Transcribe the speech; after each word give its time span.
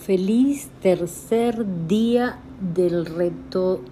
Feliz 0.00 0.70
tercer 0.80 1.86
día 1.86 2.38
del 2.74 3.04
reto 3.04 3.82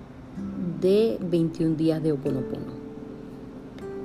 de 0.81 1.19
21 1.21 1.77
días 1.77 2.03
de 2.03 2.13
Oponopono. 2.13 2.73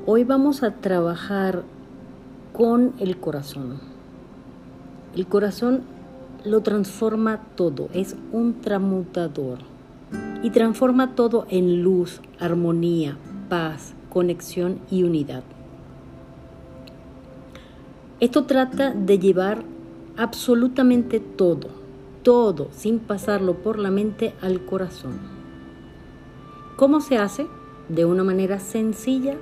Hoy 0.06 0.26
vamos 0.26 0.64
a 0.64 0.72
trabajar 0.72 1.64
con 2.52 2.94
el 3.00 3.16
corazón. 3.22 3.80
El 5.16 5.28
corazón 5.28 5.84
lo 6.44 6.60
transforma 6.60 7.40
todo, 7.56 7.88
es 7.94 8.18
un 8.34 8.60
transmutador 8.60 9.60
y 10.44 10.50
transforma 10.50 11.16
todo 11.16 11.48
en 11.50 11.84
luz, 11.84 12.20
armonía, 12.38 13.18
paz, 13.48 13.94
conexión 14.10 14.80
y 14.92 15.04
unidad. 15.04 15.44
Esto 18.20 18.44
trata 18.44 18.92
de 18.94 19.20
llevar 19.20 19.64
absolutamente 20.18 21.22
todo 21.22 21.83
todo 22.24 22.70
sin 22.72 23.00
pasarlo 23.00 23.56
por 23.56 23.78
la 23.78 23.92
mente 23.92 24.34
al 24.42 24.66
corazón. 24.66 25.20
¿Cómo 26.78 27.02
se 27.02 27.18
hace? 27.18 27.46
De 27.90 28.06
una 28.06 28.24
manera 28.24 28.60
sencilla, 28.60 29.38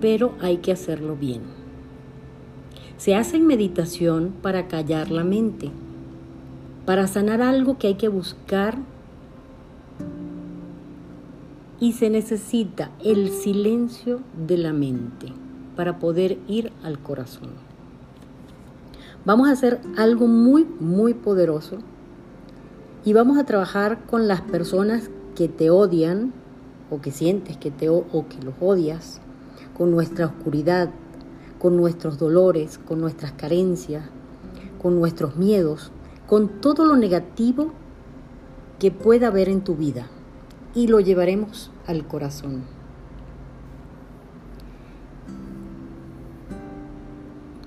pero 0.00 0.34
hay 0.40 0.58
que 0.58 0.72
hacerlo 0.72 1.16
bien. 1.16 1.42
Se 2.96 3.14
hace 3.14 3.36
en 3.36 3.46
meditación 3.46 4.32
para 4.42 4.68
callar 4.68 5.10
la 5.10 5.24
mente, 5.24 5.70
para 6.86 7.06
sanar 7.06 7.42
algo 7.42 7.78
que 7.78 7.88
hay 7.88 7.94
que 7.94 8.08
buscar 8.08 8.78
y 11.80 11.92
se 11.92 12.10
necesita 12.10 12.90
el 13.04 13.30
silencio 13.30 14.20
de 14.46 14.56
la 14.56 14.72
mente 14.72 15.32
para 15.76 15.98
poder 15.98 16.38
ir 16.48 16.72
al 16.82 16.98
corazón. 16.98 17.67
Vamos 19.28 19.50
a 19.50 19.52
hacer 19.52 19.78
algo 19.98 20.26
muy, 20.26 20.64
muy 20.80 21.12
poderoso 21.12 21.76
y 23.04 23.12
vamos 23.12 23.36
a 23.36 23.44
trabajar 23.44 24.06
con 24.06 24.26
las 24.26 24.40
personas 24.40 25.10
que 25.36 25.48
te 25.48 25.68
odian 25.68 26.32
o 26.90 27.02
que 27.02 27.10
sientes 27.10 27.58
que 27.58 27.70
te 27.70 27.90
o 27.90 28.02
que 28.10 28.42
los 28.42 28.54
odias, 28.58 29.20
con 29.76 29.90
nuestra 29.90 30.24
oscuridad, 30.24 30.88
con 31.58 31.76
nuestros 31.76 32.18
dolores, 32.18 32.78
con 32.78 33.02
nuestras 33.02 33.32
carencias, 33.32 34.06
con 34.80 34.98
nuestros 34.98 35.36
miedos, 35.36 35.92
con 36.26 36.62
todo 36.62 36.86
lo 36.86 36.96
negativo 36.96 37.72
que 38.78 38.90
pueda 38.90 39.26
haber 39.26 39.50
en 39.50 39.60
tu 39.60 39.76
vida 39.76 40.06
y 40.74 40.86
lo 40.86 41.00
llevaremos 41.00 41.70
al 41.86 42.06
corazón. 42.06 42.77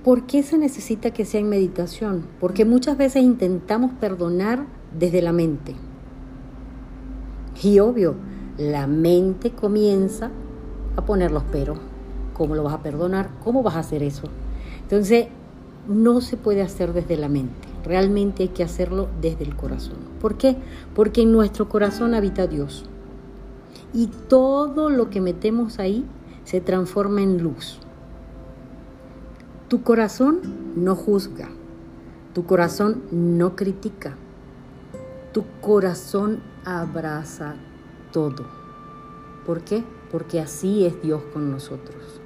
¿Por 0.03 0.25
qué 0.25 0.41
se 0.41 0.57
necesita 0.57 1.11
que 1.11 1.25
sea 1.25 1.41
en 1.41 1.49
meditación? 1.49 2.25
Porque 2.39 2.65
muchas 2.65 2.97
veces 2.97 3.21
intentamos 3.21 3.91
perdonar 3.93 4.65
desde 4.97 5.21
la 5.21 5.31
mente. 5.31 5.75
Y 7.61 7.77
obvio, 7.77 8.15
la 8.57 8.87
mente 8.87 9.51
comienza 9.51 10.31
a 10.95 11.05
poner 11.05 11.31
los 11.31 11.43
peros. 11.43 11.77
¿Cómo 12.33 12.55
lo 12.55 12.63
vas 12.63 12.73
a 12.73 12.81
perdonar? 12.81 13.29
¿Cómo 13.43 13.61
vas 13.61 13.75
a 13.75 13.79
hacer 13.79 14.01
eso? 14.01 14.23
Entonces, 14.81 15.27
no 15.87 16.19
se 16.21 16.35
puede 16.35 16.63
hacer 16.63 16.93
desde 16.93 17.15
la 17.15 17.29
mente. 17.29 17.67
Realmente 17.85 18.41
hay 18.41 18.49
que 18.49 18.63
hacerlo 18.63 19.07
desde 19.21 19.43
el 19.43 19.55
corazón. 19.55 19.97
¿Por 20.19 20.35
qué? 20.35 20.57
Porque 20.95 21.21
en 21.21 21.31
nuestro 21.31 21.69
corazón 21.69 22.15
habita 22.15 22.47
Dios. 22.47 22.85
Y 23.93 24.07
todo 24.07 24.89
lo 24.89 25.11
que 25.11 25.21
metemos 25.21 25.77
ahí 25.77 26.05
se 26.43 26.59
transforma 26.59 27.21
en 27.21 27.43
luz. 27.43 27.79
Tu 29.71 29.83
corazón 29.83 30.41
no 30.75 30.97
juzga, 30.97 31.47
tu 32.33 32.45
corazón 32.45 33.03
no 33.09 33.55
critica, 33.55 34.17
tu 35.31 35.45
corazón 35.61 36.41
abraza 36.65 37.55
todo. 38.11 38.45
¿Por 39.45 39.61
qué? 39.61 39.81
Porque 40.11 40.41
así 40.41 40.85
es 40.85 41.01
Dios 41.01 41.23
con 41.31 41.49
nosotros. 41.51 42.19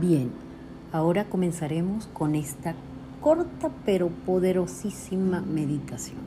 Bien, 0.00 0.32
ahora 0.90 1.26
comenzaremos 1.28 2.08
con 2.08 2.34
esta 2.34 2.74
corta 3.26 3.70
pero 3.84 4.08
poderosísima 4.08 5.40
meditación. 5.40 6.20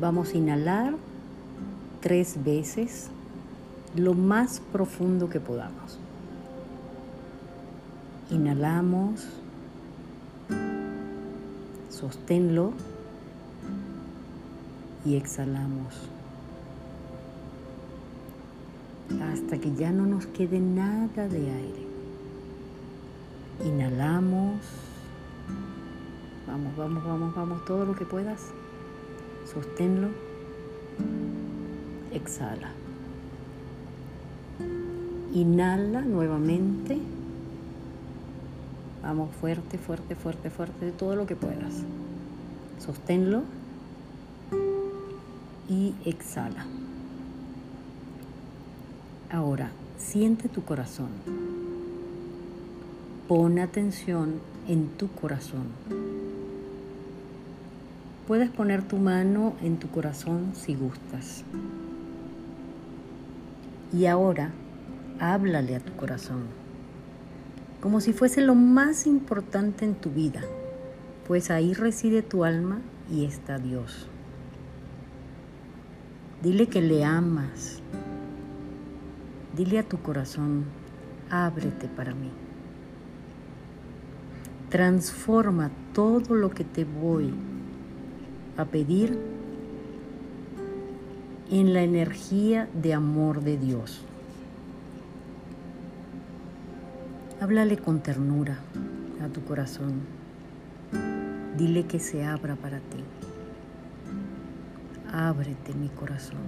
Vamos 0.00 0.32
a 0.32 0.36
inhalar 0.36 0.94
tres 2.00 2.44
veces 2.44 3.08
lo 3.96 4.14
más 4.14 4.60
profundo 4.72 5.28
que 5.28 5.40
podamos. 5.40 5.98
Inhalamos, 8.30 9.26
sosténlo 11.90 12.72
y 15.04 15.16
exhalamos 15.16 15.96
hasta 19.20 19.58
que 19.58 19.74
ya 19.74 19.90
no 19.90 20.06
nos 20.06 20.26
quede 20.26 20.60
nada 20.60 21.26
de 21.26 21.50
aire. 21.50 21.89
Inhalamos. 23.64 24.60
Vamos, 26.46 26.76
vamos, 26.76 27.04
vamos, 27.04 27.34
vamos, 27.34 27.64
todo 27.64 27.84
lo 27.84 27.94
que 27.94 28.04
puedas. 28.04 28.40
Sosténlo. 29.52 30.08
Exhala. 32.12 32.72
Inhala 35.32 36.00
nuevamente. 36.00 36.98
Vamos 39.02 39.30
fuerte, 39.40 39.78
fuerte, 39.78 40.14
fuerte, 40.14 40.50
fuerte, 40.50 40.86
de 40.86 40.92
todo 40.92 41.14
lo 41.14 41.26
que 41.26 41.36
puedas. 41.36 41.84
Sosténlo 42.78 43.42
y 45.68 45.94
exhala. 46.04 46.66
Ahora, 49.30 49.70
siente 49.96 50.48
tu 50.48 50.64
corazón. 50.64 51.08
Pon 53.30 53.60
atención 53.60 54.40
en 54.66 54.88
tu 54.88 55.06
corazón. 55.06 55.68
Puedes 58.26 58.50
poner 58.50 58.82
tu 58.82 58.96
mano 58.96 59.54
en 59.62 59.76
tu 59.76 59.88
corazón 59.88 60.50
si 60.56 60.74
gustas. 60.74 61.44
Y 63.92 64.06
ahora 64.06 64.50
háblale 65.20 65.76
a 65.76 65.78
tu 65.78 65.92
corazón, 65.92 66.42
como 67.80 68.00
si 68.00 68.12
fuese 68.12 68.40
lo 68.40 68.56
más 68.56 69.06
importante 69.06 69.84
en 69.84 69.94
tu 69.94 70.10
vida, 70.10 70.40
pues 71.28 71.52
ahí 71.52 71.72
reside 71.72 72.22
tu 72.22 72.42
alma 72.42 72.80
y 73.08 73.26
está 73.26 73.60
Dios. 73.60 74.08
Dile 76.42 76.66
que 76.66 76.82
le 76.82 77.04
amas. 77.04 77.80
Dile 79.56 79.78
a 79.78 79.88
tu 79.88 80.02
corazón, 80.02 80.64
ábrete 81.30 81.86
para 81.86 82.12
mí. 82.12 82.49
Transforma 84.70 85.70
todo 85.92 86.36
lo 86.36 86.50
que 86.50 86.62
te 86.62 86.84
voy 86.84 87.34
a 88.56 88.64
pedir 88.64 89.18
en 91.50 91.74
la 91.74 91.82
energía 91.82 92.68
de 92.72 92.94
amor 92.94 93.42
de 93.42 93.58
Dios. 93.58 94.00
Háblale 97.40 97.78
con 97.78 98.00
ternura 98.00 98.60
a 99.20 99.26
tu 99.26 99.42
corazón. 99.44 100.02
Dile 101.58 101.86
que 101.86 101.98
se 101.98 102.24
abra 102.24 102.54
para 102.54 102.78
ti. 102.78 103.02
Ábrete 105.12 105.74
mi 105.74 105.88
corazón. 105.88 106.38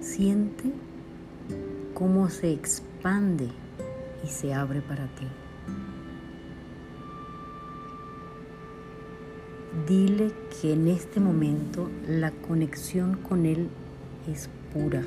Siente 0.00 0.70
cómo 1.94 2.28
se 2.28 2.52
expande 2.52 3.50
y 4.26 4.28
se 4.28 4.52
abre 4.52 4.80
para 4.80 5.06
ti. 5.06 5.26
Dile 9.86 10.32
que 10.60 10.72
en 10.72 10.88
este 10.88 11.20
momento 11.20 11.88
la 12.08 12.32
conexión 12.32 13.18
con 13.18 13.46
Él 13.46 13.68
es 14.26 14.50
pura. 14.72 15.02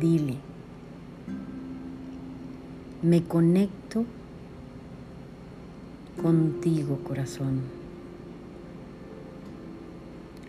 Dile, 0.00 0.36
me 3.02 3.22
conecto 3.24 4.04
contigo, 6.20 6.98
corazón. 7.04 7.77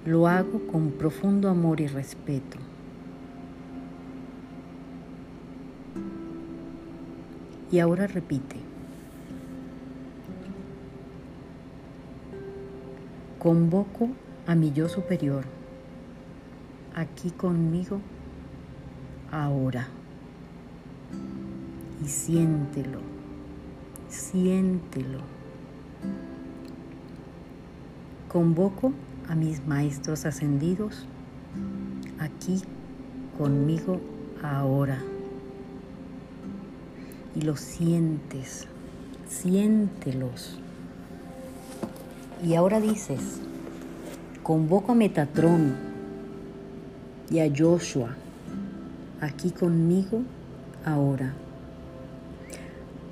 Lo 0.09 0.27
hago 0.27 0.65
con 0.71 0.89
profundo 0.93 1.49
amor 1.49 1.79
y 1.81 1.85
respeto. 1.85 2.57
Y 7.71 7.77
ahora 7.77 8.07
repite. 8.07 8.55
Convoco 13.37 14.09
a 14.47 14.55
mi 14.55 14.71
yo 14.71 14.89
superior, 14.89 15.43
aquí 16.95 17.29
conmigo, 17.29 17.99
ahora. 19.31 19.89
Y 22.03 22.07
siéntelo, 22.07 22.97
siéntelo. 24.09 25.19
Convoco 28.27 28.91
a 29.29 29.35
mis 29.35 29.65
maestros 29.65 30.25
ascendidos 30.25 31.05
aquí 32.19 32.61
conmigo 33.37 34.01
ahora. 34.43 34.99
Y 37.35 37.41
los 37.41 37.59
sientes, 37.59 38.65
siéntelos. 39.29 40.59
Y 42.43 42.55
ahora 42.55 42.81
dices, 42.81 43.39
convoco 44.43 44.93
a 44.93 44.95
Metatrón 44.95 45.75
y 47.29 47.39
a 47.39 47.51
Joshua 47.55 48.15
aquí 49.21 49.51
conmigo 49.51 50.23
ahora, 50.85 51.33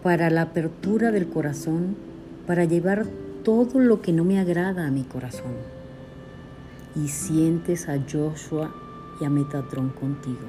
para 0.02 0.30
la 0.30 0.44
apertura 0.44 1.12
del 1.12 1.28
corazón, 1.30 1.96
para 2.48 2.66
llevar 2.66 3.06
todo 3.44 3.80
lo 3.80 4.02
que 4.02 4.14
no 4.14 4.24
me 4.24 4.40
agrada 4.40 4.88
a 4.88 4.92
mi 4.92 5.04
corazón. 5.04 5.77
Y 6.98 7.08
sientes 7.08 7.88
a 7.88 8.00
Joshua 8.12 8.74
y 9.22 9.26
a 9.26 9.30
Metatrón 9.30 9.92
contigo. 9.92 10.48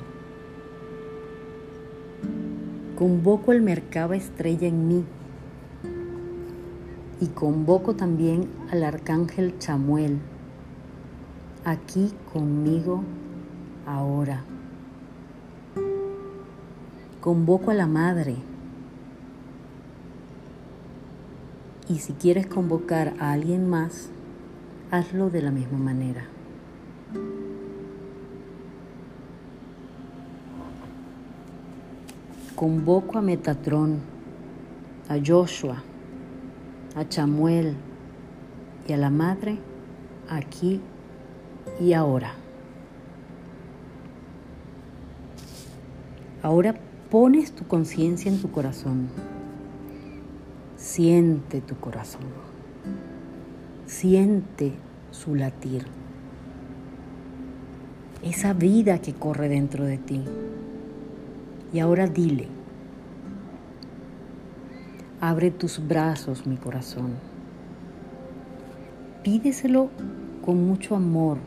Convoco 2.97 3.53
el 3.53 3.63
Merkaba 3.63 4.17
estrella 4.17 4.67
en 4.67 4.89
mí 4.89 5.05
y 7.21 7.27
convoco 7.29 7.95
también 7.95 8.49
al 8.73 8.83
arcángel 8.83 9.59
Chamuel 9.59 10.19
aquí 11.65 12.13
conmigo 12.33 13.03
ahora. 13.87 14.43
Convoco 17.21 17.71
a 17.71 17.75
la 17.75 17.87
madre. 17.87 18.37
Y 21.89 21.99
si 21.99 22.13
quieres 22.13 22.47
convocar 22.47 23.15
a 23.19 23.33
alguien 23.33 23.69
más, 23.69 24.11
hazlo 24.91 25.31
de 25.31 25.43
la 25.43 25.51
misma 25.51 25.79
manera. 25.79 26.27
Convoco 32.59 33.19
a 33.19 33.23
Metatrón, 33.23 34.01
a 35.09 35.17
Joshua, 35.25 35.81
a 36.97 37.09
Chamuel 37.09 37.77
y 38.89 38.93
a 38.93 38.97
la 38.97 39.11
madre 39.11 39.59
aquí 40.29 40.81
y 41.81 41.93
ahora. 41.93 42.33
Ahora 46.43 46.75
pones 47.13 47.53
tu 47.53 47.65
conciencia 47.65 48.29
en 48.29 48.41
tu 48.41 48.51
corazón. 48.51 49.07
Siente 50.75 51.61
tu 51.61 51.77
corazón. 51.77 52.23
Siente 53.87 54.73
su 55.13 55.37
latir. 55.37 55.87
Esa 58.25 58.53
vida 58.53 58.99
que 58.99 59.15
corre 59.15 59.49
dentro 59.49 59.85
de 59.85 59.99
ti. 59.99 60.25
Y 61.73 61.81
ahora 61.81 62.07
dile, 62.07 62.49
abre 65.21 65.51
tus 65.51 65.87
brazos, 65.87 66.47
mi 66.47 66.57
corazón. 66.57 67.13
Pídeselo 69.23 69.91
con 70.45 70.67
mucho 70.67 70.97
amor 70.97 71.39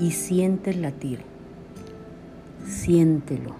y 0.00 0.10
siente 0.12 0.70
el 0.70 0.82
latir. 0.82 1.20
Siéntelo. 2.66 3.54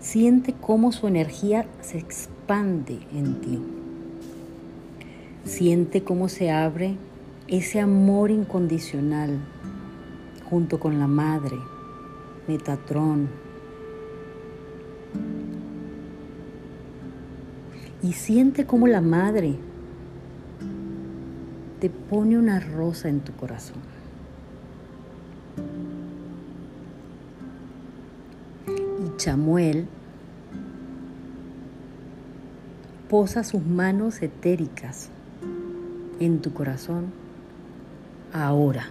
Siente 0.00 0.54
cómo 0.54 0.92
su 0.92 1.08
energía 1.08 1.66
se 1.80 1.98
expande 1.98 3.00
en 3.12 3.40
ti. 3.40 3.60
Siente 5.44 6.02
cómo 6.02 6.28
se 6.28 6.50
abre 6.50 6.96
ese 7.48 7.80
amor 7.80 8.30
incondicional 8.30 9.38
junto 10.48 10.80
con 10.80 10.98
la 10.98 11.06
madre, 11.06 11.56
Metatrón. 12.48 13.45
Y 18.06 18.12
siente 18.12 18.66
cómo 18.66 18.86
la 18.86 19.00
madre 19.00 19.56
te 21.80 21.90
pone 21.90 22.38
una 22.38 22.60
rosa 22.60 23.08
en 23.08 23.18
tu 23.18 23.32
corazón. 23.32 23.78
Y 28.68 29.16
Chamuel 29.16 29.88
posa 33.10 33.42
sus 33.42 33.66
manos 33.66 34.22
etéricas 34.22 35.08
en 36.20 36.40
tu 36.40 36.54
corazón 36.54 37.06
ahora. 38.32 38.86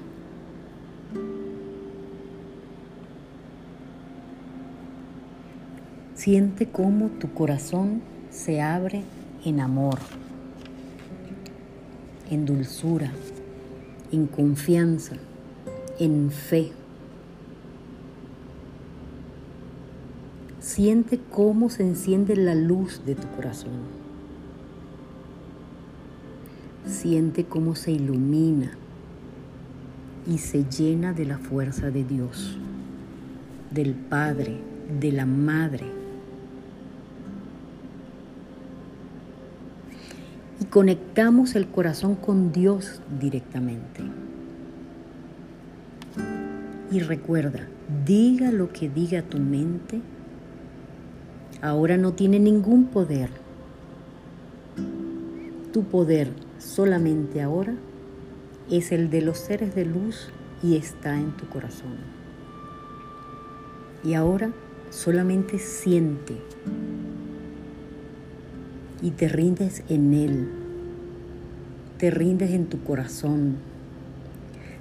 Siente 6.16 6.68
cómo 6.68 7.08
tu 7.08 7.34
corazón 7.34 8.02
se 8.36 8.62
abre 8.62 9.02
en 9.46 9.62
amor, 9.62 9.98
en 12.30 12.46
dulzura, 12.46 13.12
en 14.12 14.28
confianza, 14.28 15.16
en 16.00 16.30
fe. 16.32 16.72
Siente 20.60 21.20
cómo 21.32 21.70
se 21.70 21.84
enciende 21.84 22.36
la 22.36 22.56
luz 22.56 23.02
de 23.06 23.16
tu 23.16 23.28
corazón. 23.30 23.72
Siente 26.86 27.46
cómo 27.46 27.76
se 27.76 27.92
ilumina 27.92 28.74
y 30.28 30.40
se 30.40 30.66
llena 30.66 31.14
de 31.14 31.26
la 31.26 31.38
fuerza 31.38 31.90
de 31.90 32.04
Dios, 32.04 32.58
del 33.72 33.94
Padre, 33.94 34.58
de 35.00 35.12
la 35.14 35.26
Madre. 35.26 35.96
Y 40.60 40.64
conectamos 40.76 41.56
el 41.56 41.70
corazón 41.70 42.16
con 42.16 42.52
Dios 42.52 43.00
directamente. 43.18 44.02
Y 46.92 47.00
recuerda, 47.00 47.66
diga 48.06 48.52
lo 48.52 48.74
que 48.74 48.90
diga 48.90 49.22
tu 49.22 49.38
mente, 49.38 50.02
ahora 51.62 51.96
no 51.96 52.12
tiene 52.12 52.40
ningún 52.40 52.88
poder. 52.88 53.30
Tu 55.72 55.86
poder 55.86 56.28
solamente 56.60 57.42
ahora 57.42 57.74
es 58.70 58.92
el 58.92 59.10
de 59.10 59.22
los 59.22 59.38
seres 59.38 59.74
de 59.76 59.86
luz 59.86 60.28
y 60.62 60.76
está 60.76 61.18
en 61.18 61.32
tu 61.38 61.48
corazón. 61.48 61.96
Y 64.04 64.14
ahora 64.14 64.52
solamente 64.90 65.58
siente 65.58 66.36
y 69.02 69.12
te 69.12 69.30
rindes 69.30 69.84
en 69.88 70.14
Él, 70.14 70.65
te 72.06 72.12
rindes 72.12 72.52
en 72.52 72.68
tu 72.68 72.84
corazón, 72.84 73.56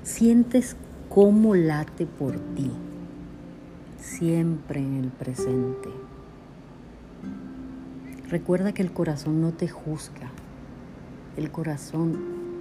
sientes 0.02 0.76
cómo 1.08 1.54
late 1.54 2.04
por 2.04 2.38
ti, 2.54 2.70
siempre 3.96 4.80
en 4.80 4.96
el 4.96 5.08
presente. 5.08 5.88
Recuerda 8.28 8.74
que 8.74 8.82
el 8.82 8.92
corazón 8.92 9.40
no 9.40 9.54
te 9.54 9.68
juzga, 9.68 10.32
el 11.38 11.50
corazón 11.50 12.18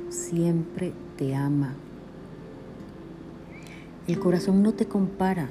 siempre 0.08 0.94
te 1.18 1.36
ama. 1.36 1.74
El 4.08 4.18
corazón 4.18 4.64
no 4.64 4.72
te 4.72 4.86
compara, 4.86 5.50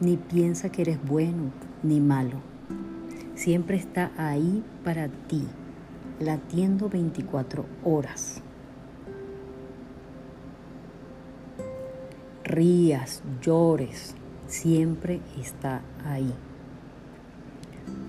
ni 0.00 0.16
piensa 0.16 0.70
que 0.70 0.82
eres 0.82 0.98
bueno 1.06 1.52
ni 1.84 2.00
malo. 2.00 2.40
Siempre 3.36 3.76
está 3.76 4.10
ahí 4.16 4.64
para 4.82 5.06
ti, 5.06 5.46
latiendo 6.20 6.88
24 6.88 7.64
horas. 7.84 8.40
Rías, 12.44 13.22
llores, 13.40 14.14
siempre 14.46 15.20
está 15.40 15.82
ahí. 16.04 16.32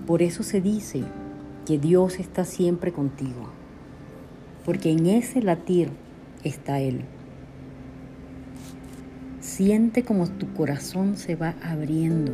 Por 0.06 0.22
eso 0.22 0.42
se 0.42 0.60
dice 0.60 1.02
que 1.64 1.78
Dios 1.78 2.20
está 2.20 2.44
siempre 2.44 2.92
contigo, 2.92 3.48
porque 4.64 4.92
en 4.92 5.06
ese 5.06 5.42
latir 5.42 5.90
está 6.44 6.80
Él. 6.80 7.04
Siente 9.40 10.04
como 10.04 10.28
tu 10.28 10.52
corazón 10.54 11.16
se 11.16 11.34
va 11.34 11.54
abriendo 11.62 12.32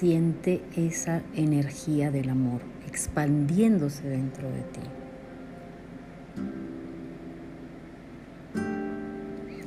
siente 0.00 0.62
esa 0.76 1.20
energía 1.34 2.10
del 2.10 2.30
amor 2.30 2.62
expandiéndose 2.86 4.08
dentro 4.08 4.48
de 4.48 4.62
ti. 4.62 4.80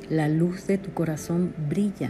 La 0.09 0.29
luz 0.29 0.65
de 0.65 0.79
tu 0.79 0.91
corazón 0.91 1.53
brilla 1.69 2.09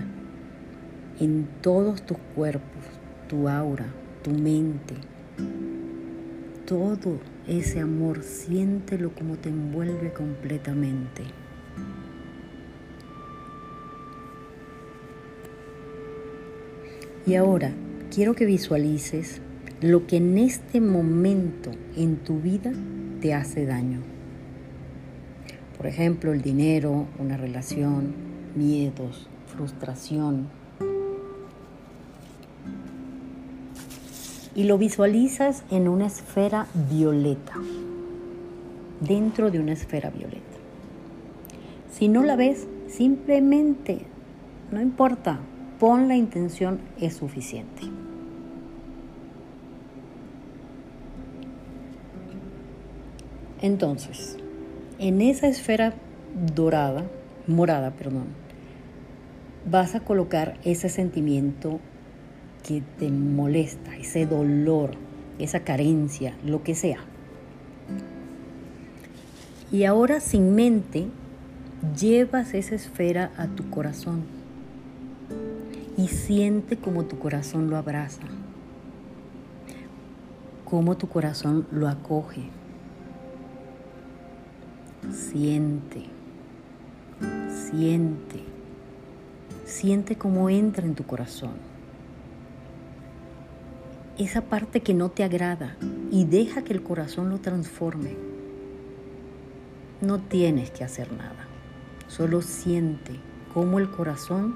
en 1.19 1.49
todos 1.59 2.01
tus 2.03 2.17
cuerpos, 2.33 2.85
tu 3.27 3.49
aura, 3.49 3.87
tu 4.23 4.31
mente. 4.31 4.95
Todo 6.65 7.19
ese 7.45 7.81
amor, 7.81 8.23
siéntelo 8.23 9.13
como 9.13 9.35
te 9.35 9.49
envuelve 9.49 10.13
completamente. 10.13 11.23
Y 17.25 17.35
ahora 17.35 17.73
quiero 18.13 18.35
que 18.35 18.45
visualices 18.45 19.41
lo 19.81 20.05
que 20.05 20.17
en 20.17 20.37
este 20.37 20.79
momento 20.79 21.71
en 21.97 22.17
tu 22.17 22.39
vida 22.39 22.71
te 23.21 23.33
hace 23.33 23.65
daño. 23.65 24.01
Por 25.75 25.87
ejemplo, 25.87 26.31
el 26.31 26.41
dinero, 26.43 27.07
una 27.17 27.37
relación, 27.37 28.13
miedos, 28.55 29.27
frustración. 29.47 30.47
Y 34.55 34.65
lo 34.65 34.77
visualizas 34.77 35.63
en 35.71 35.87
una 35.87 36.05
esfera 36.05 36.67
violeta, 36.91 37.53
dentro 38.99 39.49
de 39.49 39.59
una 39.59 39.73
esfera 39.73 40.11
violeta. 40.11 40.39
Si 41.91 42.07
no 42.07 42.21
la 42.21 42.35
ves, 42.35 42.67
simplemente, 42.87 44.05
no 44.71 44.79
importa, 44.79 45.39
pon 45.83 46.07
la 46.07 46.15
intención 46.15 46.79
es 46.97 47.17
suficiente. 47.17 47.81
Entonces, 53.61 54.37
en 54.97 55.19
esa 55.19 55.47
esfera 55.47 55.93
dorada, 56.55 57.03
morada, 57.47 57.91
perdón, 57.91 58.27
vas 59.69 59.93
a 59.93 59.99
colocar 59.99 60.57
ese 60.63 60.87
sentimiento 60.87 61.81
que 62.65 62.81
te 62.97 63.11
molesta, 63.11 63.97
ese 63.97 64.25
dolor, 64.25 64.91
esa 65.37 65.65
carencia, 65.65 66.37
lo 66.45 66.63
que 66.63 66.75
sea. 66.75 66.99
Y 69.69 69.83
ahora 69.83 70.21
sin 70.21 70.55
mente, 70.55 71.07
llevas 71.99 72.53
esa 72.53 72.73
esfera 72.75 73.33
a 73.35 73.47
tu 73.47 73.69
corazón 73.69 74.42
y 75.97 76.07
siente 76.07 76.77
como 76.77 77.05
tu 77.05 77.19
corazón 77.19 77.69
lo 77.69 77.77
abraza, 77.77 78.23
como 80.65 80.97
tu 80.97 81.07
corazón 81.07 81.67
lo 81.71 81.87
acoge. 81.87 82.49
Siente, 85.11 86.05
siente, 87.49 88.43
siente 89.65 90.15
cómo 90.15 90.49
entra 90.49 90.85
en 90.85 90.95
tu 90.95 91.03
corazón. 91.03 91.51
Esa 94.17 94.41
parte 94.41 94.81
que 94.81 94.93
no 94.93 95.09
te 95.09 95.23
agrada 95.23 95.75
y 96.11 96.25
deja 96.25 96.63
que 96.63 96.73
el 96.73 96.83
corazón 96.83 97.29
lo 97.29 97.39
transforme. 97.39 98.15
No 100.01 100.19
tienes 100.19 100.71
que 100.71 100.83
hacer 100.83 101.11
nada, 101.11 101.47
solo 102.07 102.41
siente 102.41 103.19
cómo 103.53 103.79
el 103.79 103.89
corazón 103.89 104.55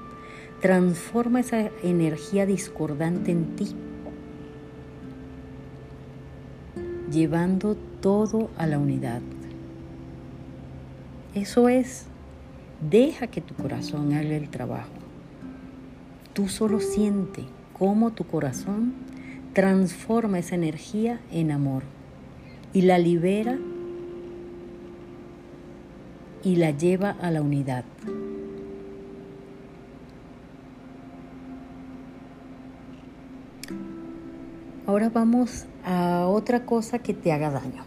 Transforma 0.60 1.40
esa 1.40 1.70
energía 1.82 2.44
discordante 2.44 3.30
en 3.30 3.54
ti, 3.54 3.74
llevando 7.10 7.76
todo 8.00 8.50
a 8.58 8.66
la 8.66 8.78
unidad. 8.78 9.20
Eso 11.34 11.68
es, 11.68 12.06
deja 12.90 13.28
que 13.28 13.40
tu 13.40 13.54
corazón 13.54 14.12
haga 14.12 14.34
el 14.34 14.48
trabajo. 14.48 14.90
Tú 16.32 16.48
solo 16.48 16.80
siente 16.80 17.44
cómo 17.78 18.12
tu 18.12 18.24
corazón 18.24 18.94
transforma 19.52 20.38
esa 20.38 20.56
energía 20.56 21.20
en 21.30 21.52
amor 21.52 21.82
y 22.72 22.82
la 22.82 22.98
libera 22.98 23.58
y 26.42 26.56
la 26.56 26.70
lleva 26.70 27.10
a 27.10 27.30
la 27.30 27.42
unidad. 27.42 27.84
Vamos 35.12 35.64
a 35.84 36.26
otra 36.26 36.66
cosa 36.66 36.98
que 36.98 37.14
te 37.14 37.32
haga 37.32 37.50
daño. 37.50 37.82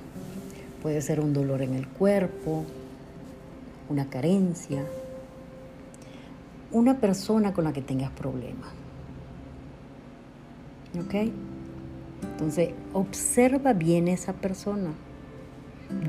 Puede 0.81 1.01
ser 1.01 1.19
un 1.19 1.33
dolor 1.33 1.61
en 1.61 1.75
el 1.75 1.87
cuerpo, 1.87 2.63
una 3.89 4.09
carencia, 4.09 4.83
una 6.71 6.97
persona 6.97 7.53
con 7.53 7.65
la 7.65 7.73
que 7.73 7.81
tengas 7.81 8.09
problemas. 8.11 8.69
¿Ok? 10.99 11.31
Entonces, 12.33 12.73
observa 12.93 13.73
bien 13.73 14.07
a 14.07 14.13
esa 14.13 14.33
persona, 14.33 14.91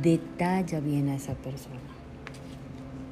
detalla 0.00 0.80
bien 0.80 1.08
a 1.08 1.16
esa 1.16 1.34
persona. 1.34 1.76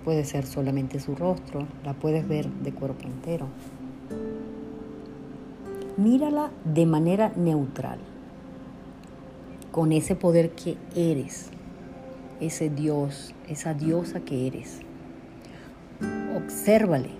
Puede 0.04 0.24
ser 0.24 0.46
solamente 0.46 1.00
su 1.00 1.14
rostro, 1.14 1.66
la 1.84 1.92
puedes 1.92 2.26
ver 2.26 2.48
de 2.48 2.72
cuerpo 2.72 3.06
entero 3.06 3.46
mírala 6.00 6.50
de 6.64 6.86
manera 6.86 7.30
neutral, 7.36 7.98
con 9.70 9.92
ese 9.92 10.16
poder 10.16 10.52
que 10.52 10.78
eres, 10.96 11.50
ese 12.40 12.70
Dios, 12.70 13.34
esa 13.48 13.74
diosa 13.74 14.20
que 14.20 14.46
eres. 14.46 14.80
Obsérvale. 16.34 17.10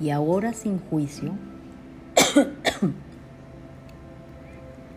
Y 0.00 0.10
ahora 0.10 0.52
sin 0.52 0.80
juicio 0.80 1.30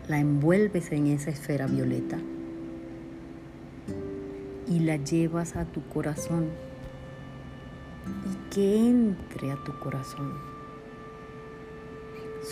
la 0.08 0.18
envuelves 0.18 0.90
en 0.90 1.06
esa 1.06 1.30
esfera 1.30 1.68
violeta 1.68 2.18
y 4.66 4.80
la 4.80 4.96
llevas 4.96 5.54
a 5.54 5.64
tu 5.64 5.80
corazón. 5.86 6.46
Y 8.24 8.52
que 8.52 8.78
entre 8.78 9.52
a 9.52 9.56
tu 9.64 9.78
corazón 9.78 10.55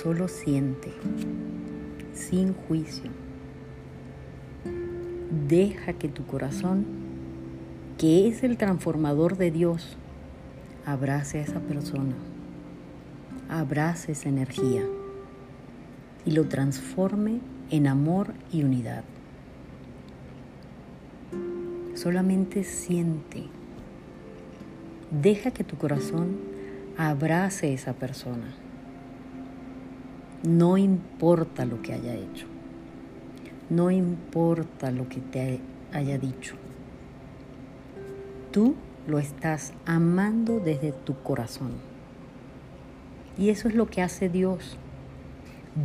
Solo 0.03 0.27
siente, 0.27 0.93
sin 2.13 2.53
juicio. 2.53 3.13
Deja 5.49 5.93
que 5.93 6.09
tu 6.09 6.27
corazón, 6.27 6.85
que 7.97 8.27
es 8.27 8.43
el 8.43 8.57
transformador 8.57 9.37
de 9.37 9.53
Dios, 9.53 9.97
abrace 10.85 11.39
a 11.39 11.43
esa 11.43 11.61
persona, 11.61 12.17
abrace 13.49 14.13
esa 14.13 14.29
energía 14.29 14.83
y 16.27 16.33
lo 16.33 16.49
transforme 16.49 17.39
en 17.71 17.87
amor 17.87 18.35
y 18.51 18.65
unidad. 18.65 19.05
Solamente 21.95 22.65
siente. 22.65 23.45
Deja 25.13 25.53
que 25.53 25.63
tu 25.63 25.77
corazón 25.77 26.37
abrace 26.97 27.69
a 27.69 27.71
esa 27.71 27.93
persona 27.93 28.64
no 30.45 30.77
importa 30.77 31.65
lo 31.65 31.81
que 31.81 31.95
haya 31.95 32.15
hecho. 32.15 32.47
No 33.71 33.91
importa 33.91 34.91
lo 34.91 35.09
que 35.09 35.21
te 35.21 35.61
haya 35.91 36.19
dicho. 36.19 36.55
Tú 38.53 38.75
lo 39.09 39.19
estás 39.19 39.73
amando 39.87 40.61
desde 40.61 40.93
tu 40.93 41.15
corazón. 41.23 41.73
Y 43.39 43.49
eso 43.49 43.69
es 43.69 43.75
lo 43.75 43.87
que 43.87 44.03
hace 44.03 44.29
Dios. 44.29 44.77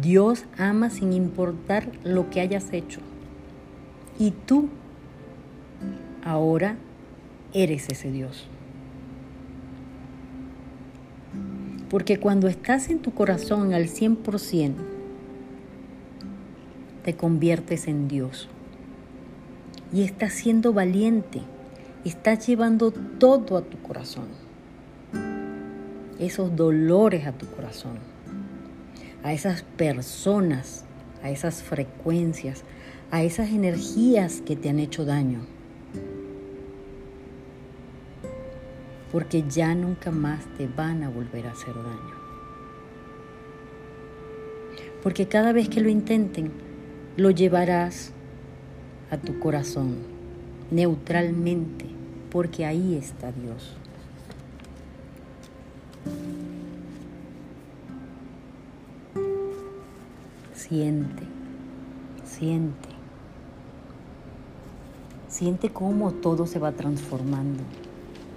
Dios 0.02 0.46
ama 0.58 0.90
sin 0.90 1.14
importar 1.14 1.90
lo 2.04 2.30
que 2.30 2.42
hayas 2.42 2.74
hecho. 2.74 3.00
Y 4.20 4.32
tú 4.32 4.68
ahora 6.24 6.76
eres 7.54 7.88
ese 7.90 8.12
Dios. 8.12 8.48
Porque 11.90 12.20
cuando 12.20 12.48
estás 12.48 12.90
en 12.90 13.00
tu 13.00 13.14
corazón 13.14 13.74
al 13.74 13.86
100%, 13.86 14.74
te 17.04 17.16
conviertes 17.16 17.88
en 17.88 18.08
Dios. 18.08 18.48
Y 19.92 20.04
estás 20.04 20.34
siendo 20.34 20.72
valiente. 20.74 21.42
Estás 22.06 22.46
llevando 22.48 22.92
todo 22.92 23.58
a 23.58 23.62
tu 23.62 23.82
corazón. 23.82 24.28
Esos 26.20 26.56
dolores 26.56 27.26
a 27.26 27.32
tu 27.32 27.48
corazón. 27.48 27.98
A 29.24 29.34
esas 29.34 29.64
personas, 29.64 30.86
a 31.24 31.30
esas 31.30 31.64
frecuencias, 31.64 32.64
a 33.12 33.24
esas 33.24 33.50
energías 33.50 34.42
que 34.42 34.56
te 34.56 34.70
han 34.70 34.80
hecho 34.80 35.06
daño. 35.06 35.59
Porque 39.12 39.44
ya 39.48 39.74
nunca 39.76 40.12
más 40.12 40.46
te 40.58 40.68
van 40.68 41.04
a 41.04 41.10
volver 41.10 41.48
a 41.48 41.52
hacer 41.52 41.74
daño. 41.76 42.20
porque 45.02 45.28
cada 45.28 45.54
vez 45.54 45.70
que 45.70 45.82
lo 45.82 45.90
intenten, 45.90 46.52
lo 47.18 47.32
llevarás 47.32 48.12
a 49.12 49.18
tu 49.18 49.40
corazón 49.40 49.96
neutralmente, 50.72 51.86
porque 52.32 52.66
ahí 52.66 52.96
está 52.96 53.32
Dios. 53.32 53.76
Siente, 60.54 61.24
siente. 62.26 62.90
Siente 65.28 65.70
cómo 65.70 66.12
todo 66.12 66.46
se 66.46 66.60
va 66.60 66.72
transformando 66.74 67.64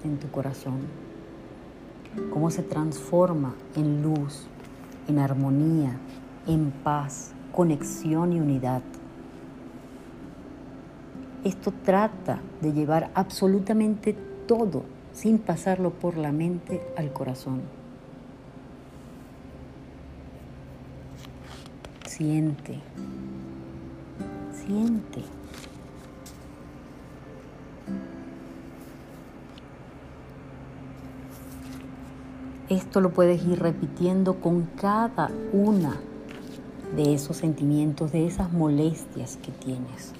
en 0.05 0.19
tu 0.19 0.31
corazón, 0.31 0.81
cómo 2.33 2.51
se 2.51 2.63
transforma 2.63 3.55
en 3.77 4.03
luz, 4.03 4.47
en 5.09 5.19
armonía, 5.19 5.97
en 6.47 6.71
paz, 6.71 7.33
conexión 7.53 8.33
y 8.33 8.41
unidad. 8.41 8.83
Esto 11.45 11.73
trata 11.85 12.41
de 12.61 12.73
llevar 12.73 13.11
absolutamente 13.15 14.17
todo 14.47 14.85
sin 15.13 15.39
pasarlo 15.39 15.91
por 15.91 16.17
la 16.17 16.33
mente 16.33 16.81
al 16.97 17.13
corazón. 17.13 17.63
Siente, 22.07 22.79
siente. 24.53 25.42
Esto 32.73 33.02
lo 33.02 33.11
puedes 33.11 33.45
ir 33.45 33.59
repitiendo 33.59 34.41
con 34.41 34.62
cada 34.62 35.31
una 35.52 35.95
de 36.97 37.12
esos 37.12 37.37
sentimientos, 37.37 38.12
de 38.12 38.26
esas 38.26 38.50
molestias 38.50 39.37
que 39.37 39.52
tienes. 39.52 40.14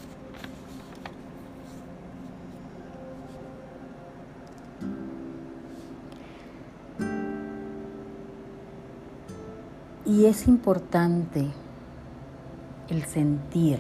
Y 10.05 10.27
es 10.27 10.47
importante 10.47 11.49
el 12.91 13.03
sentir, 13.05 13.79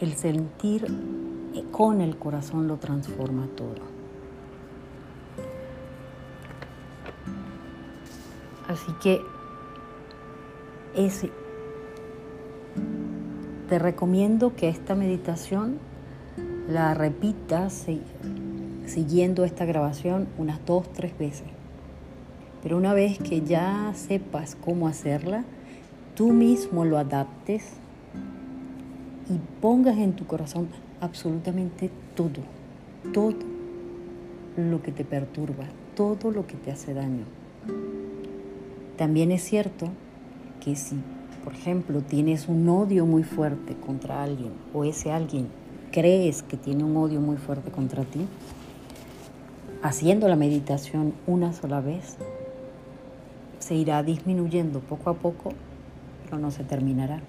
el 0.00 0.12
sentir 0.16 0.86
con 1.72 2.02
el 2.02 2.18
corazón 2.18 2.68
lo 2.68 2.76
transforma 2.76 3.46
todo. 3.56 3.99
Así 8.70 8.92
que 9.02 9.20
ese, 10.94 11.28
te 13.68 13.80
recomiendo 13.80 14.54
que 14.54 14.68
esta 14.68 14.94
meditación 14.94 15.78
la 16.68 16.94
repitas 16.94 17.86
siguiendo 18.86 19.44
esta 19.44 19.64
grabación 19.64 20.28
unas 20.38 20.64
dos, 20.66 20.88
tres 20.92 21.18
veces. 21.18 21.48
Pero 22.62 22.76
una 22.76 22.94
vez 22.94 23.18
que 23.18 23.40
ya 23.40 23.92
sepas 23.96 24.54
cómo 24.54 24.86
hacerla, 24.86 25.42
tú 26.14 26.28
mismo 26.28 26.84
lo 26.84 26.96
adaptes 26.96 27.72
y 29.28 29.36
pongas 29.60 29.98
en 29.98 30.12
tu 30.12 30.28
corazón 30.28 30.68
absolutamente 31.00 31.90
todo, 32.14 32.40
todo 33.12 33.34
lo 34.56 34.80
que 34.80 34.92
te 34.92 35.04
perturba, 35.04 35.64
todo 35.96 36.30
lo 36.30 36.46
que 36.46 36.54
te 36.54 36.70
hace 36.70 36.94
daño. 36.94 37.39
También 39.00 39.32
es 39.32 39.42
cierto 39.42 39.88
que 40.62 40.76
si, 40.76 40.94
por 41.42 41.54
ejemplo, 41.54 42.02
tienes 42.02 42.48
un 42.48 42.68
odio 42.68 43.06
muy 43.06 43.22
fuerte 43.22 43.74
contra 43.74 44.22
alguien 44.22 44.52
o 44.74 44.84
ese 44.84 45.10
alguien 45.10 45.48
crees 45.90 46.42
que 46.42 46.58
tiene 46.58 46.84
un 46.84 46.94
odio 46.98 47.18
muy 47.18 47.38
fuerte 47.38 47.70
contra 47.70 48.04
ti, 48.04 48.26
haciendo 49.82 50.28
la 50.28 50.36
meditación 50.36 51.14
una 51.26 51.54
sola 51.54 51.80
vez, 51.80 52.18
se 53.58 53.74
irá 53.74 54.02
disminuyendo 54.02 54.80
poco 54.80 55.08
a 55.08 55.14
poco, 55.14 55.54
pero 56.24 56.38
no 56.38 56.50
se 56.50 56.64
terminará. 56.64 57.22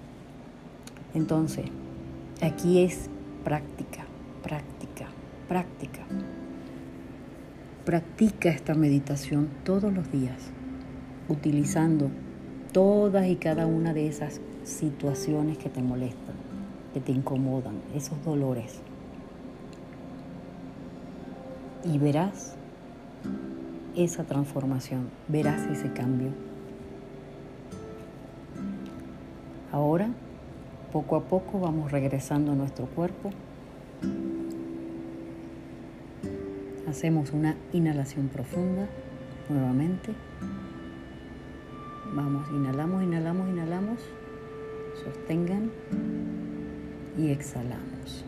Entonces, 1.14 1.64
aquí 2.42 2.80
es 2.80 3.08
práctica, 3.44 4.04
práctica, 4.42 5.06
práctica. 5.48 6.02
Practica 7.86 8.50
esta 8.50 8.74
meditación 8.74 9.48
todos 9.64 9.90
los 9.90 10.12
días, 10.12 10.52
utilizando 11.28 12.10
todas 12.72 13.26
y 13.26 13.36
cada 13.36 13.66
una 13.66 13.92
de 13.92 14.08
esas 14.08 14.40
situaciones 14.64 15.58
que 15.58 15.68
te 15.68 15.82
molestan, 15.82 16.34
que 16.94 17.00
te 17.00 17.12
incomodan, 17.12 17.74
esos 17.94 18.22
dolores. 18.24 18.80
Y 21.84 21.98
verás 21.98 22.54
esa 23.96 24.24
transformación, 24.24 25.10
verás 25.28 25.66
ese 25.66 25.92
cambio. 25.92 26.30
Ahora, 29.72 30.10
poco 30.92 31.16
a 31.16 31.22
poco 31.22 31.58
vamos 31.58 31.90
regresando 31.90 32.52
a 32.52 32.54
nuestro 32.54 32.86
cuerpo. 32.86 33.30
Hacemos 36.88 37.32
una 37.32 37.56
inhalación 37.72 38.28
profunda 38.28 38.86
nuevamente. 39.48 40.12
Vamos, 42.14 42.46
inhalamos, 42.50 43.02
inhalamos, 43.02 43.48
inhalamos. 43.48 43.98
Sostengan 45.02 45.70
y 47.16 47.30
exhalamos. 47.30 48.24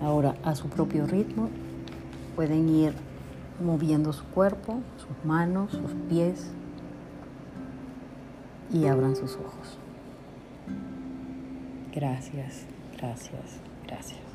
Ahora, 0.00 0.36
a 0.44 0.54
su 0.54 0.68
propio 0.68 1.06
ritmo, 1.06 1.50
pueden 2.36 2.68
ir 2.68 2.94
moviendo 3.60 4.12
su 4.12 4.24
cuerpo, 4.26 4.80
sus 4.96 5.24
manos, 5.24 5.72
sus 5.72 5.92
pies 6.08 6.52
y 8.72 8.86
abran 8.86 9.16
sus 9.16 9.34
ojos. 9.34 9.78
Gracias, 11.92 12.64
gracias, 12.96 13.60
gracias. 13.86 14.29